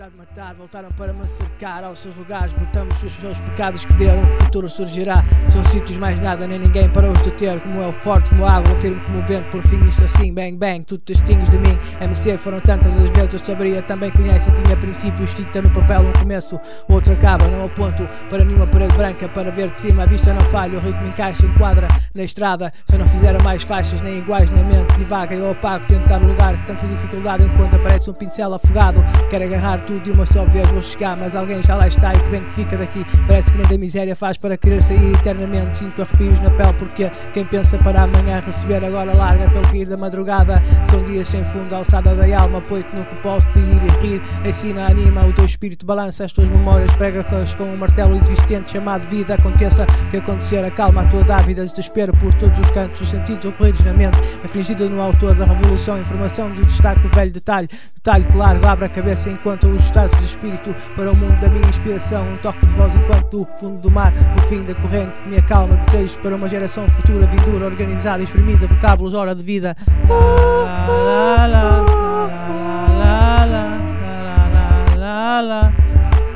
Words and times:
tempestade 0.00 0.16
matar, 0.16 0.54
voltaram 0.54 0.88
para 0.92 1.26
cercar. 1.26 1.84
Aos 1.84 1.98
seus 1.98 2.14
lugares, 2.16 2.52
botamos 2.54 3.02
os 3.02 3.12
seus 3.12 3.38
pecados 3.38 3.84
que 3.84 3.92
dele 3.94 4.18
um 4.18 4.40
futuro 4.44 4.68
surgirá. 4.68 5.22
São 5.50 5.62
sítios 5.64 5.98
mais 5.98 6.18
nada, 6.20 6.46
nem 6.46 6.58
ninguém 6.58 6.88
para 6.88 7.10
os 7.10 7.20
deter, 7.20 7.60
como 7.60 7.82
é 7.82 7.86
o 7.86 7.92
forte, 7.92 8.30
como 8.30 8.46
água, 8.46 8.74
firme 8.76 9.00
como 9.00 9.26
vento, 9.26 9.50
por 9.50 9.62
fim 9.62 9.86
isto 9.86 10.02
assim, 10.04 10.32
bang 10.32 10.56
bang, 10.56 10.84
tu 10.84 10.96
testemunhos 10.98 11.50
de 11.50 11.58
mim. 11.58 11.78
MC 12.00 12.38
foram 12.38 12.60
tantas 12.60 12.96
as 12.96 13.10
vezes, 13.10 13.34
eu 13.34 13.38
saberia, 13.38 13.82
também 13.82 14.10
conhecem, 14.10 14.52
tinha 14.54 14.76
princípio, 14.76 15.24
esticta 15.24 15.60
no 15.60 15.70
papel, 15.70 16.00
um 16.00 16.12
começo, 16.14 16.58
outro 16.88 17.12
acaba, 17.12 17.46
não 17.48 17.64
aponto 17.64 18.08
para 18.28 18.44
nenhuma 18.44 18.66
parede 18.66 18.96
branca, 18.96 19.28
para 19.28 19.50
ver 19.50 19.70
de 19.72 19.80
cima, 19.80 20.04
a 20.04 20.06
vista 20.06 20.32
não 20.32 20.42
falha, 20.42 20.78
o 20.78 20.80
ritmo 20.80 21.06
encaixa, 21.06 21.44
enquadra 21.46 21.88
na 22.14 22.22
estrada, 22.22 22.72
se 22.86 22.94
eu 22.94 22.98
não 22.98 23.06
fizer 23.06 23.40
mais 23.42 23.62
faixas, 23.62 24.00
nem 24.00 24.18
iguais 24.18 24.50
na 24.50 24.64
mente, 24.64 24.96
divaga 24.96 25.34
eu 25.34 25.50
apago, 25.50 25.86
tentar 25.86 26.22
o 26.22 26.26
lugar, 26.26 26.56
que 26.60 26.66
tanta 26.68 26.86
dificuldade 26.86 27.44
enquanto 27.44 27.74
aparece 27.74 28.08
um 28.08 28.14
pincel 28.14 28.54
afogado, 28.54 29.04
quero 29.28 29.44
agarrar 29.44 29.89
tudo 29.90 30.04
de 30.04 30.10
uma 30.12 30.24
só 30.24 30.44
vez 30.44 30.68
vou 30.68 30.80
chegar, 30.80 31.16
mas 31.16 31.34
alguém 31.34 31.60
já 31.60 31.74
lá 31.74 31.88
está 31.88 32.14
e 32.14 32.20
que 32.20 32.30
bem 32.30 32.40
que 32.40 32.50
fica 32.52 32.76
daqui. 32.76 33.04
Parece 33.26 33.50
que 33.50 33.58
nem 33.58 33.66
da 33.66 33.76
miséria 33.76 34.14
faz 34.14 34.38
para 34.38 34.56
querer 34.56 34.80
sair 34.80 35.12
eternamente. 35.12 35.78
Sinto 35.78 36.02
arrepios 36.02 36.40
na 36.40 36.50
pele 36.50 36.72
porque 36.74 37.10
quem 37.32 37.44
pensa 37.44 37.76
para 37.78 38.02
amanhã 38.02 38.38
receber 38.38 38.84
agora 38.84 39.12
larga 39.12 39.50
pelo 39.50 39.64
cair 39.64 39.86
da 39.86 39.96
madrugada. 39.96 40.62
São 40.84 41.02
dias 41.02 41.28
sem 41.28 41.44
fundo, 41.44 41.74
alçada 41.74 42.14
da 42.14 42.40
alma, 42.40 42.60
poito 42.60 42.94
no 42.94 43.04
que 43.04 43.16
posso 43.18 43.50
de 43.50 43.58
ir 43.58 43.82
e 43.82 44.06
rir. 44.06 44.22
Ensina, 44.46 44.86
anima, 44.86 45.26
o 45.26 45.32
teu 45.32 45.44
espírito 45.44 45.84
balança 45.84 46.24
as 46.24 46.32
tuas 46.32 46.48
memórias, 46.48 46.94
prega 46.94 47.24
com 47.24 47.64
um 47.64 47.76
martelo 47.76 48.16
existente 48.16 48.70
chamado 48.70 49.04
vida. 49.08 49.34
Aconteça 49.34 49.86
que 50.12 50.18
acontecer, 50.18 50.64
acalma 50.64 51.02
a 51.02 51.06
tua 51.08 51.24
dávida, 51.24 51.64
desespero 51.64 52.12
por 52.12 52.32
todos 52.34 52.58
os 52.60 52.70
cantos, 52.70 53.00
os 53.00 53.08
sentidos 53.08 53.44
ocorridos 53.44 53.80
na 53.80 53.92
mente. 53.92 54.18
Afligido 54.44 54.88
no 54.88 55.00
autor 55.00 55.34
da 55.34 55.46
revolução, 55.46 56.00
informação 56.00 56.48
do 56.48 56.64
destaque 56.64 57.00
do 57.00 57.08
velho 57.08 57.32
detalhe. 57.32 57.68
Detalhe 57.96 58.24
claro, 58.32 58.66
abre 58.66 58.86
a 58.86 58.88
cabeça 58.88 59.28
enquanto 59.28 59.68
os 59.68 59.79
estados 59.84 60.18
de 60.18 60.26
espírito 60.26 60.74
para 60.94 61.10
o 61.10 61.16
mundo 61.16 61.40
da 61.40 61.48
minha 61.48 61.68
inspiração. 61.68 62.26
Um 62.26 62.36
toque 62.36 62.66
de 62.66 62.72
voz 62.74 62.94
enquanto 62.94 63.30
do 63.30 63.46
fundo 63.58 63.80
do 63.80 63.90
mar, 63.90 64.12
o 64.36 64.40
fim 64.48 64.62
da 64.62 64.74
corrente, 64.74 65.18
minha 65.26 65.42
calma, 65.42 65.76
desejos 65.76 66.16
para 66.16 66.36
uma 66.36 66.48
geração 66.48 66.88
futura, 66.88 67.26
vindura, 67.26 67.66
organizada, 67.66 68.22
exprimida, 68.22 68.66
vocábulos, 68.66 69.14
hora 69.14 69.34
de 69.34 69.42
vida. 69.42 69.76
La, 70.08 71.46
la, 71.46 71.84
la, 71.84 72.10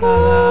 pecados 0.05 0.44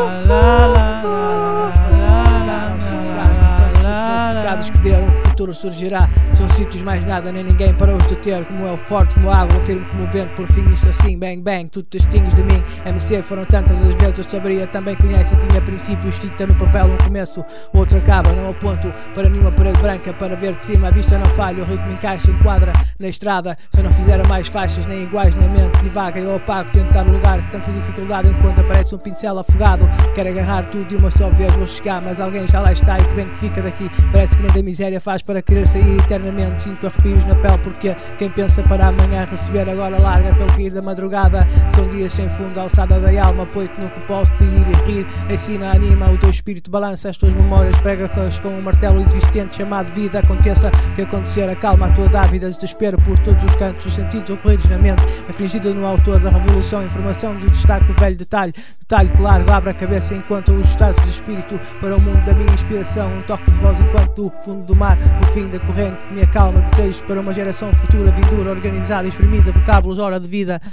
futuro 5.44 5.54
surgirá. 5.54 6.10
São 6.34 6.48
sítios 6.48 6.82
mais 6.84 7.06
nada, 7.06 7.32
nem 7.32 7.44
ninguém 7.44 7.74
para 7.74 7.94
os 7.96 8.06
deter. 8.08 8.46
Como 8.46 8.66
é 8.66 8.72
o 8.72 8.78
forte, 8.78 9.14
como 9.16 9.30
a 9.30 9.38
água, 9.38 9.60
firme 9.62 9.86
como 9.86 10.04
o 10.04 10.12
vento. 10.12 10.34
Por 10.36 10.48
fim, 10.48 10.66
isto 10.72 10.90
assim, 10.90 11.18
bang 11.18 11.42
bang, 11.42 11.70
tudo 11.70 11.86
testemunhos 11.86 12.34
de 12.34 12.44
mim. 12.44 12.64
MC 12.86 13.22
foram 13.22 13.46
tantas 13.46 13.82
as 13.82 13.96
vezes, 13.96 14.18
eu 14.18 14.24
saberia. 14.24 14.68
Também 14.68 14.96
conhecem, 14.96 15.38
tinha 15.40 15.62
princípio, 15.62 16.10
esticta 16.10 16.48
no 16.48 16.56
papel. 16.56 16.86
Um 16.88 16.98
começo, 16.98 17.44
outro 17.74 17.98
acaba. 17.98 18.32
Não 18.34 18.50
aponto 18.50 18.92
para 19.14 19.30
nenhuma 19.30 19.52
parede 19.52 19.80
branca 19.82 20.14
para 20.14 20.36
ver 20.36 20.56
de 20.56 20.66
cima. 20.66 20.88
A 20.88 20.92
vista 20.92 21.18
não 21.18 21.26
falha, 21.28 21.62
o 21.62 21.66
ritmo 21.66 21.92
encaixa, 21.92 22.32
enquadra 22.32 22.72
na 23.00 23.08
estrada. 23.08 23.58
Se 23.72 23.80
eu 23.80 23.84
não 23.84 23.92
fizer 23.92 24.26
mais 24.28 24.48
faixas, 24.48 24.86
nem 24.86 25.04
iguais 25.04 25.36
na 25.36 25.48
mente, 25.50 25.82
divaga 25.82 26.20
eu 26.20 26.36
apago. 26.36 26.72
Tentar 26.72 27.06
o 27.06 27.12
lugar 27.12 27.46
que 27.46 27.52
tanta 27.52 27.72
dificuldade 27.72 28.30
enquanto 28.30 28.60
aparece 28.60 28.96
um 28.96 29.00
pincel 29.00 29.38
afogado. 29.40 29.84
Quero 30.16 30.30
agarrar 30.30 30.66
tudo 30.68 30.86
de 30.86 30.96
uma 30.96 31.12
só 31.12 31.30
vez, 31.30 31.54
vou 31.54 31.66
chegar, 31.66 32.02
mas 32.02 32.20
alguém 32.20 32.48
já 32.48 32.62
lá 32.62 32.72
está 32.72 32.98
e 32.98 33.06
que 33.06 33.16
bem 33.16 33.26
que 33.26 33.36
fica 33.38 33.62
daqui. 33.62 33.90
Parece 34.12 34.36
que 34.38 34.44
nem 34.44 34.52
da 34.52 34.64
miséria 34.64 35.00
faz 35.00 35.22
para 35.22 35.33
querer 35.42 35.68
sair 35.68 35.98
eternamente. 35.98 36.64
Sinto 36.64 36.88
arrepios 36.88 37.26
na 37.26 37.36
pele 37.36 37.58
porque 37.60 37.96
quem 38.18 38.30
pensa 38.30 38.64
para 38.64 38.88
amanhã 38.88 39.24
receber 39.30 39.70
agora 39.70 40.00
larga 40.00 40.34
pelo 40.36 40.50
cair 40.50 40.72
da 40.72 40.82
madrugada. 40.82 41.48
São 41.70 41.88
dias 41.90 42.14
sem 42.14 42.30
fundo, 42.30 42.60
alçada 42.60 43.00
da 43.00 43.26
alma, 43.26 43.46
poito 43.46 43.80
no 43.82 43.90
que 43.90 44.02
posso 44.04 44.36
de 44.38 44.46
ir 44.46 44.68
e 44.68 44.92
rir. 44.92 45.08
Ensina, 45.30 45.72
anima, 45.72 46.10
o 46.10 46.18
teu 46.18 46.30
espírito 46.30 46.70
balança 46.70 47.10
as 47.10 47.18
tuas 47.18 47.34
memórias, 47.34 47.80
prega 47.82 48.10
com 48.10 48.50
um 48.50 48.62
martelo 48.62 49.02
existente 49.02 49.58
chamado 49.58 49.92
vida. 49.94 50.20
Aconteça 50.20 50.72
que 50.96 51.02
acontecer, 51.02 51.50
acalma 51.50 51.88
a 51.88 51.92
tua 51.92 52.10
dávida, 52.10 52.48
desespero 52.48 52.98
por 52.98 53.18
todos 53.20 53.44
os 53.44 53.56
cantos, 53.56 53.86
os 53.86 53.94
sentidos 53.94 54.30
ocorridos 54.30 54.66
na 54.68 54.78
mente. 54.78 55.04
Afligido 55.30 55.74
no 55.74 55.86
autor 55.86 56.20
da 56.20 56.30
revolução, 56.30 56.84
informação 56.86 57.36
do 57.36 57.50
destaque 57.50 57.86
do 57.86 57.94
velho 57.94 58.16
detalhe. 58.16 58.54
Detalhe 58.82 59.10
claro, 59.16 59.52
abre 59.52 59.72
a 59.72 59.74
cabeça 59.74 60.14
enquanto 60.14 60.54
os 60.54 60.68
estados 60.70 61.02
de 61.04 61.10
espírito 61.10 61.60
para 61.80 61.96
o 61.96 62.02
mundo 62.02 62.24
da 62.26 62.34
minha 62.34 62.54
inspiração. 62.54 63.12
Um 63.12 63.22
toque 63.22 63.50
de 63.50 63.58
voz 63.58 63.80
enquanto 63.80 64.14
do 64.16 64.34
fundo 64.44 64.66
do 64.66 64.76
mar, 64.76 64.98
fim 65.28 65.48
da 65.48 65.60
corrente, 65.60 66.02
minha 66.12 66.28
calma, 66.28 66.62
desejos 66.62 67.02
para 67.02 67.20
uma 67.20 67.34
geração 67.34 67.74
futura, 67.74 68.12
vindura, 68.12 68.52
organizada, 68.52 69.08
exprimida, 69.08 69.52
vocábulos, 69.52 70.00
hora 70.00 70.20
de 70.20 70.28
vida. 70.28 70.62